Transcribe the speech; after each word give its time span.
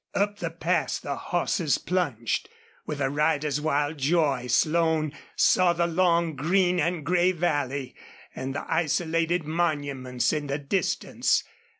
Up 0.15 0.39
the 0.39 0.49
pass 0.49 0.97
the 0.97 1.15
horses 1.15 1.77
plunged. 1.77 2.49
With 2.87 2.99
a 3.01 3.09
rider's 3.11 3.61
wild 3.61 3.99
joy 3.99 4.47
Slone 4.47 5.13
saw 5.35 5.73
the 5.73 5.85
long 5.85 6.35
green 6.35 6.79
and 6.79 7.05
gray 7.05 7.31
valley, 7.31 7.95
and 8.33 8.55
the 8.55 8.65
isolated 8.67 9.43
monuments 9.43 10.33
in 10.33 10.47
the 10.47 10.57
distance. 10.57 11.43